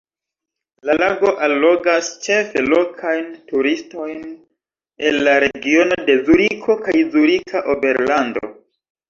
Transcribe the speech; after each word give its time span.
La 0.89 0.93
lago 1.01 1.33
allogas 1.47 2.09
ĉefe 2.23 2.63
lokajn 2.69 3.27
turistojn 3.51 4.25
el 5.11 5.19
la 5.29 5.37
regiono 5.45 6.01
de 6.09 6.17
Zuriko 6.31 6.79
kaj 6.89 6.99
Zurika 7.15 7.65
Oberlando. 7.77 8.53